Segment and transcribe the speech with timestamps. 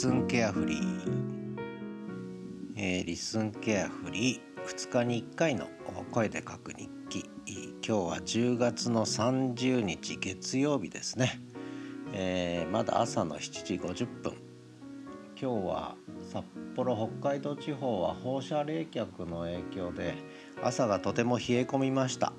[0.00, 1.56] スンケアフリー、
[2.76, 4.64] えー、リッスンケアフリー。
[4.64, 5.66] 2日に1回の
[6.12, 7.28] 声で書く日記。
[7.44, 11.40] 今日は10月の30日月曜日ですね、
[12.12, 14.34] えー、まだ朝の7時50分。
[15.34, 15.96] 今日は
[16.32, 16.44] 札
[16.76, 20.14] 幌北海道地方は放射冷却の影響で
[20.62, 22.32] 朝がとても冷え込みました。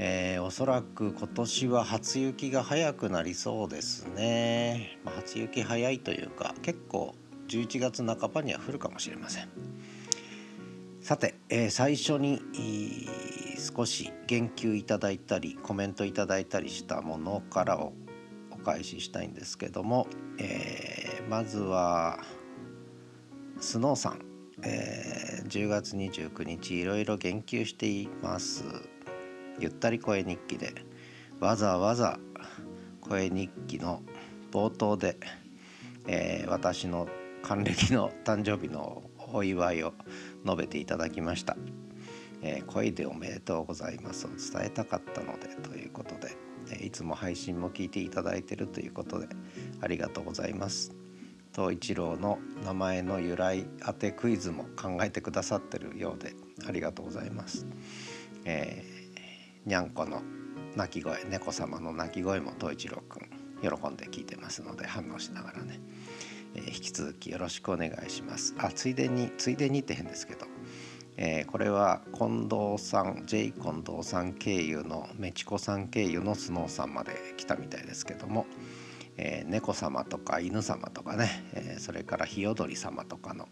[0.00, 7.16] えー、おそらく今年は初雪が早くなりそうですね、まあ、初雪早いというか結構
[7.48, 9.48] 11月半ばには降るかもしれません。
[11.00, 12.40] さて、えー、最初に
[13.58, 17.92] 少し言及いただいたりコメントいただいたりしたものからを
[18.52, 20.06] お返ししたいんですけども、
[20.38, 22.20] えー、まずは
[23.58, 24.20] スノーさん、
[24.62, 28.64] えー、10月29日いろいろ言及しています。
[29.60, 30.72] ゆったり声日記で
[31.40, 32.18] わざわざ
[33.00, 34.02] 声日記の
[34.52, 35.16] 冒頭で、
[36.06, 37.08] えー、私の
[37.42, 39.94] 還暦の誕生日のお祝いを
[40.44, 41.56] 述べていただきました、
[42.42, 46.36] えー、声でおめでとうございますを伝えたかったのでということで、
[46.70, 49.26] えー、いつも配信も聞いていただいてるということで
[49.80, 50.92] ありがとうございます。
[51.54, 56.34] 東一郎の名前の由来当てクイズも考えてくださってるようで
[56.68, 57.66] ありがとうございます、
[58.44, 58.97] えー
[59.68, 60.22] にゃんこの
[60.76, 63.28] 鳴き声猫様の鳴き声も東一郎くん
[63.60, 65.78] 喜んで聞いてますので反応しながらね、
[66.54, 68.54] えー、引き続きよろしくお願いします。
[68.56, 70.46] あついでについでにって変ですけど、
[71.18, 78.46] えー、これは近藤さん J 近藤さん経由のメチコさん経由のスノーさんまで来たみたいですけども。
[79.20, 83.48] えー、猫様とか犬様とかね、え、それからヒヨドリ様とかの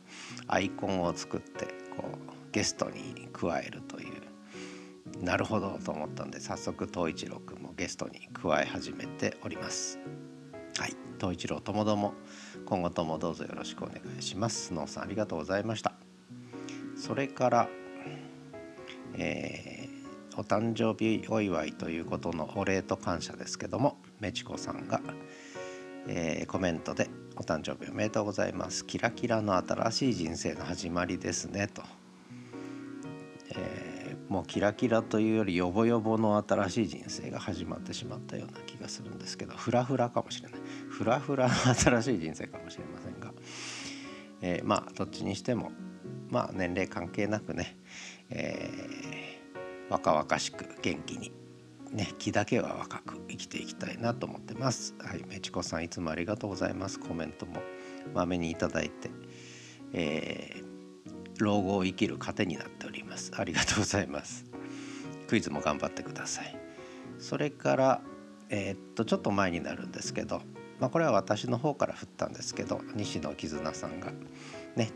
[0.46, 1.64] アイコンを作って
[1.96, 4.15] こうゲストに加えるという
[5.20, 9.98] なるほどと思ったんで早速東一郎くんもゲストに加え始めております。
[10.78, 12.12] はい東一郎ともども
[12.66, 14.66] 今後ともどうぞよろしくお願いします。
[14.66, 15.92] スノーさんありがとうございました。
[16.96, 17.68] それから
[19.18, 25.00] えー、お誕生日お祝いということのお礼と感謝ですけどもメチコさんが、
[26.06, 28.84] えー、コメントで「お誕生日おめでとうございます。
[28.84, 31.82] キラキラの新しい人生の始まりですね」と、
[33.54, 33.95] えー
[34.28, 43.32] もうキラキラというよりヨボヨボの新しい人生が始まってしまったような気がするんですけどフラフラかもしれないフラフラの新しい人生かもしれませんが、
[44.40, 45.70] えー、まあどっちにしても
[46.28, 47.76] まあ年齢関係なくね、
[48.30, 51.32] えー、若々しく元気に
[51.92, 54.94] ね気だけは若く生きていきたいなと思ってます。
[54.98, 56.98] はい、めちこさんいつもありがとうございます。
[56.98, 57.62] コメントも
[58.12, 59.10] まめにいただいて、
[59.92, 60.76] えー
[61.38, 62.75] 老後を生きる糧になって
[63.16, 63.32] ます。
[63.34, 64.44] ありがとうございます。
[65.26, 66.56] クイズも頑張ってください。
[67.18, 68.02] それから
[68.50, 70.42] えー、っとちょっと前になるんですけど
[70.78, 74.12] まあ、これは私の方から振ったんですけど西野絆さんが。
[74.76, 74.90] ね、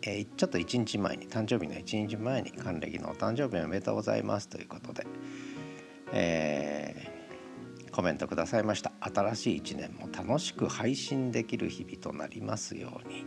[0.00, 4.48] えー、ちょっと1日前に誕生日の1日前に還暦のお誕生日おめでとうございます。
[4.48, 5.06] ということで、
[6.12, 8.92] えー、コメントくださいました。
[9.00, 13.26] 新しい1年も楽しく配信できる日々となりますように。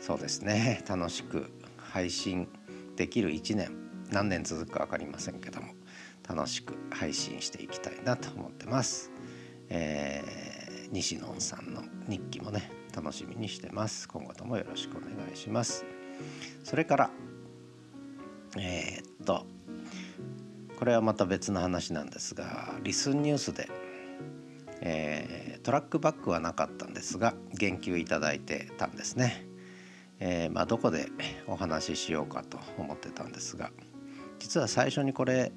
[0.00, 0.82] そうですね。
[0.88, 2.48] 楽しく配信
[2.96, 3.76] できる1年。
[4.10, 5.74] 何年続くか分かりませんけども。
[6.30, 9.10] 楽しく配信していきたいなと思ってます。
[9.68, 14.08] えー、西野さんの日記もね楽しみにしてます。
[14.08, 15.84] 今後ともよろしくお願いします。
[16.62, 17.10] それから
[18.56, 19.44] えー、っと
[20.78, 23.68] これはまた別の話なんですがリスンニュースで、
[24.80, 29.49] えー、トラックバックはなかったんですが言及いただいてたんですね。
[30.20, 31.08] えー、まあ、どこで
[31.46, 33.70] お話ししようかと思ってたんですが
[34.38, 35.52] 実は最初にこれ、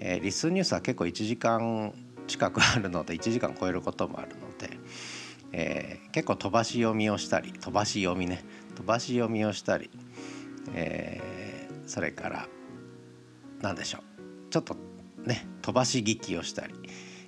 [0.00, 1.94] えー、リスニュースは結構1時間
[2.26, 4.78] 近くあるので1時間超えることもあるので、
[5.52, 8.44] えー、結構飛ばし読みをしたり飛ばし読みね
[8.74, 9.90] 飛ばし読みをしたり、
[10.72, 11.20] え
[11.86, 12.48] それから
[13.60, 14.76] 何でしょうちょっと
[15.24, 16.74] ね飛ばし聞きをしたり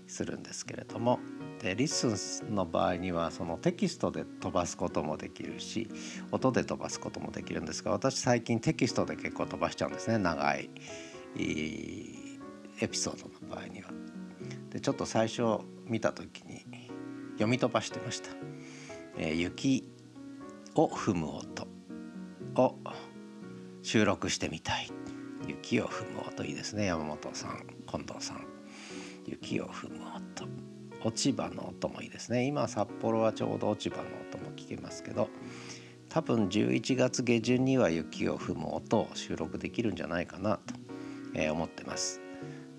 [0.06, 1.18] するんですけれども
[1.62, 5.88] で LISTEN の場合にはそのテキストで飛ばすこともできるし
[6.32, 10.68] 音で飛ばすこともできるんですが私最近テキストで結構飛ばしちゃうんですね長い
[11.36, 13.90] エピソードの場合には。
[14.70, 16.64] でちょっと最初見た時に
[17.34, 18.30] 読み飛ばしてました。
[19.16, 19.84] えー、雪
[20.74, 21.68] を踏む音。
[22.54, 22.76] を
[23.82, 24.90] 収録してみたい。
[25.46, 26.44] 雪を踏む音。
[26.44, 28.46] いいですね山本さん近藤さん。
[29.26, 30.11] 雪を踏む音。
[31.04, 32.44] 落ち葉の音もいいですね。
[32.44, 35.28] 今札幌はちょうど落ち葉の音も聞けますけど
[36.08, 40.74] 多分11月下旬には雪を踏む音を収録できるんじゃないかなと、
[41.34, 42.20] え思ってます。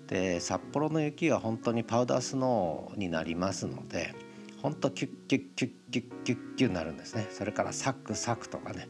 [0.06, 4.14] で札幌の雪は本当にパウダースノーになりますので
[4.62, 8.88] ほんとキュッキュッキュッキュッキュッキュッなるんですねそれからサクサクとかね、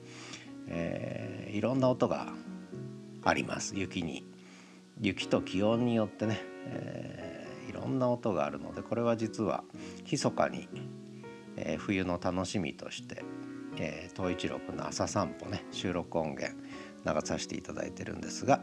[0.69, 2.33] えー、いろんな音が
[3.23, 4.25] あります雪に
[5.01, 7.34] 雪と気温によってね、えー、
[7.75, 9.65] ろんな音があるのでこれは実は
[10.11, 10.69] 密かに、
[11.57, 13.23] えー、冬の楽しみとして、
[13.77, 16.55] えー、東一六の朝散歩ね収録音源
[17.05, 18.63] 流させていただいてるんですが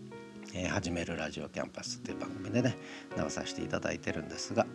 [0.54, 2.76] 「えー、始めるラジオキャンパス」っていう番組でね
[3.16, 4.66] 流させていただいてるんですが、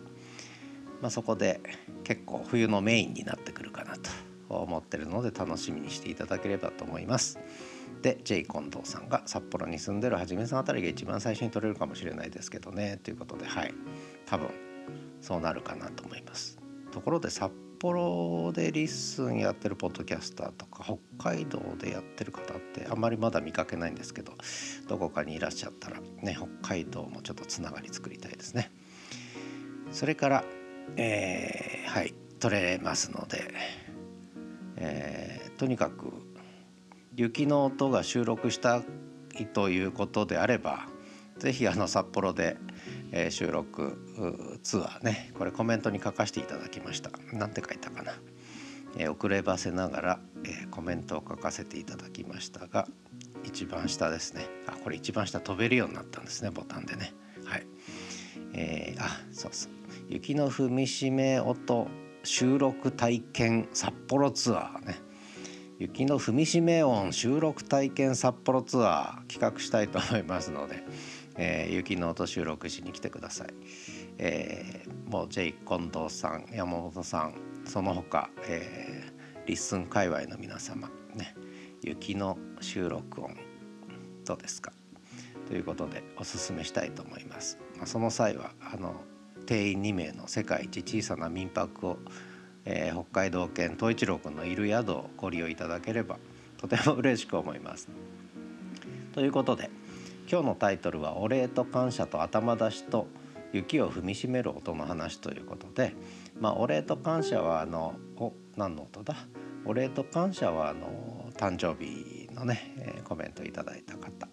[1.00, 1.60] まあ、そこで
[2.04, 3.47] 結構冬のメインになってくるかなと
[4.56, 7.38] 思ってるので楽しみにしていただければと思います。
[8.02, 13.74] で J 近藤さんが札幌に住んでるはじめさんあたりが一番最初に取れるかもしれないですけどねということではい
[14.26, 14.48] 多分
[15.20, 16.58] そうなるかなと思います。
[16.92, 20.98] ところで札幌で LISTEN やってるポッドキャスターとか北
[21.32, 24.32] 海道でやってる方ってあんまりまだ見かけないんですけど
[24.88, 28.70] どこかにいらっしゃったらね北海道もちょっとつながり作りたいですね。
[29.92, 30.44] それから、
[30.96, 33.52] えー、はい取れますので、
[34.80, 36.12] えー、とにかく
[37.14, 38.82] 雪の音が収録した
[39.38, 40.86] いということであれば
[41.38, 42.56] 是非あの札幌で
[43.10, 47.10] えー、収録ツアーねこれコメントに書かせていただきました。
[47.32, 48.12] 何て書いたかな、
[48.96, 52.86] えー、遅ればせながら、えー、コメントを書かせていただきましたが
[53.44, 54.46] 一番下ですね。
[54.66, 57.14] あこれ一番下飛べるようになったんですねボタンでね。
[57.44, 57.66] はい。
[58.52, 59.72] えー、あそうそう。
[60.08, 61.88] 雪の踏みしめ音
[62.28, 64.98] 収録体験札幌ツアーね
[65.78, 70.84] 雪の踏みしめ音収録体験札幌ツアー企画したいと思いますので
[71.40, 73.48] えー、雪の音収録しに来てください。
[74.18, 77.34] えー、もう J 近藤さん山本さん
[77.64, 81.36] その他、えー、 LISTEN 界隈の皆様ね
[81.80, 83.36] 雪の収録音
[84.24, 84.72] どうですか？
[85.46, 87.56] ということでおすすめしたいと思います。
[87.76, 88.96] まあ、その際はあの
[89.48, 91.98] 定員2名の世界一小さな民泊を、
[92.66, 96.18] えー、北海道県東一郎君のいる宿をご利用いただければ
[96.58, 97.88] とても嬉しく思います。
[99.14, 99.70] ということで
[100.30, 103.06] 今日のタイトルは「お礼と感謝と頭出しと
[103.54, 105.94] 雪を踏みしめる音の話」ということで、
[106.38, 109.16] まあ、お礼と感謝はあのお何の音だ？
[109.64, 114.28] お礼と感謝はあの誕生日のね、えー、コメントいただいた方、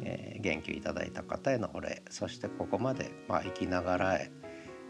[0.00, 4.30] えー、言及いただいた方へのお礼そしてここまで、まあ、生きながらえ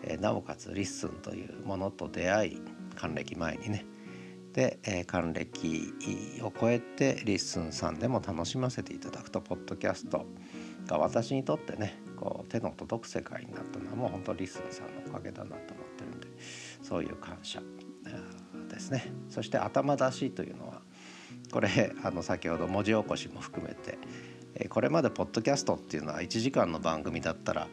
[0.06, 2.62] え、なおかつ LISTEN というものと出会い
[2.94, 3.85] 還暦前にね。
[4.53, 10.26] で、え、還暦を超えて LISTEN さんでも楽しませていただくとポッドキャスト
[10.87, 16.29] が私にとってねこう手の届く世界になったのはもう本当 LISTEN さんのおかげだなと思ってるんで
[16.82, 17.61] そういう感謝
[18.69, 19.12] ですね。
[19.29, 20.81] そして頭出しというのは
[21.53, 23.99] これあの先ほど文字起こしも含めて
[24.70, 27.69] これまでポッドキャストっていうのは1時間の番組だったら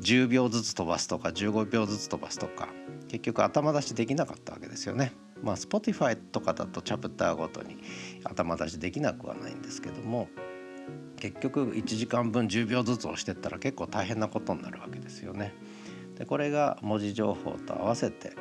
[0.00, 2.68] 10秒ずつ飛ばすとか15秒ずつ飛ばすとか
[3.08, 5.12] 結局頭出しできなかったわけですよね。
[5.42, 7.78] まあ Spotify とかだとチャプターごとに
[8.24, 10.28] 頭出しできなくはないんですけども
[11.16, 15.54] 結局1時間分10秒ずつ押してったら結構大変なことになるわけですよね。
[16.16, 18.32] でこれが文字情報と合わせて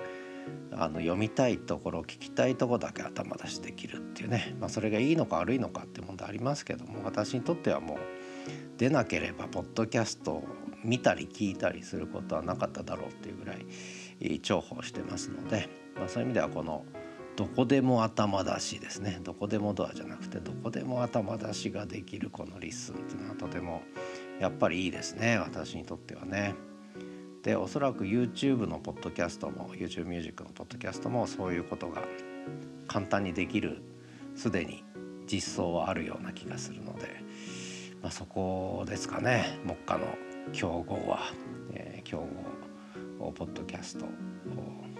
[0.71, 7.97] あの読みたいところ聞きたいとこだけ頭出しできるっていうね、まあ、それがいいのか悪いのかって問題ありますけども私にとってはもう
[8.77, 10.43] 出なければポッドキャストを
[10.83, 13.65] 見たり聞いたりすることはなかっただろうっていうぐらい
[14.39, 16.85] 重宝してますので、まあ、そういう意味ではこの
[17.35, 19.19] どこでも頭出しですね。
[19.21, 23.83] どこでもドアじゃなくてどこでも頭出しができるこの LISTEN っていうのはとても
[24.39, 25.37] やっぱりいいですね。
[25.37, 26.55] 私にとってはね。
[27.47, 32.03] でおそらく YouTube のポッドキャストも YouTube ミュージックのポッドキャストもそういうことが
[32.87, 33.81] 簡単にできる
[34.35, 34.83] すでに
[35.27, 37.07] 実装はあるような気がするので、
[38.01, 39.59] まあ、そこですかね。
[39.63, 40.07] 目下の
[40.51, 41.31] 競合は、
[41.71, 42.27] えー、競
[43.17, 44.05] 合ポッドキャスト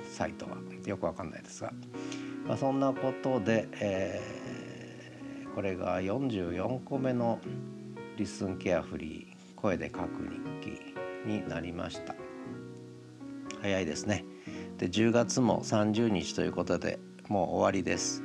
[0.09, 1.73] サイトはよくわかんないですが、
[2.47, 7.41] まあ、そんなことで、えー、これが44個目の
[8.15, 10.21] リスンケアフリー声で書く
[10.61, 10.71] 日
[11.25, 12.15] 記になりました。
[13.61, 14.25] 早いですね。
[14.77, 18.23] で10月も30日ということでもう終わりです。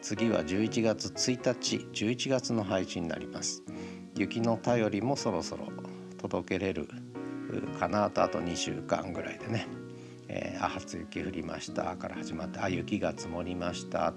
[0.00, 3.62] 次は11月1日11月の配信になります。
[4.16, 5.68] 雪の便りもそろそろ
[6.18, 6.88] 届けれる
[7.78, 9.66] かなとあと2週間ぐらいでね
[10.28, 14.14] 「えー、あ初雪降りました」から始まって「あ雪が積もりました」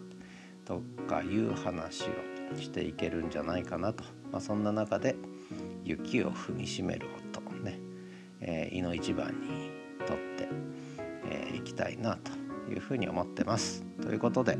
[0.66, 5.16] とかいう話をしていけるんじゃないかなと、まあ、そんな中で
[5.84, 7.80] 雪を踏みしめる音ね、
[8.42, 9.71] えー、胃の一番に
[10.02, 10.50] 取って、
[11.30, 12.32] えー、きたいなと
[12.72, 13.84] いうふうに思ってます。
[14.02, 14.58] ということで、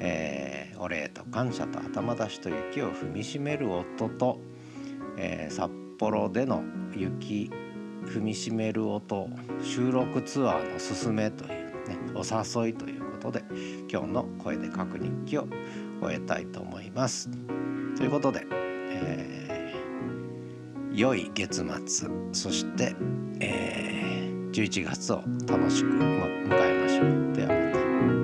[0.00, 4.40] えー、お礼と感謝と頭出しと雪を踏みしめる音と、
[5.16, 6.62] えー、札幌での
[6.94, 7.50] 雪
[8.06, 9.28] 踏みしめる音
[9.62, 11.50] 収録ツアーのすすめという
[11.88, 13.44] ねお誘いということで
[13.88, 15.46] 今日の「声で書く日記」を
[16.00, 17.30] 終えたいと思います。
[17.96, 22.96] ということで、えー、良い月末そして、
[23.38, 24.11] えー
[24.52, 27.34] 11月を楽しく迎えましょう。
[27.34, 28.21] ではまた。